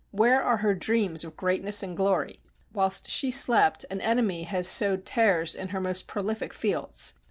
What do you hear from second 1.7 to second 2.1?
and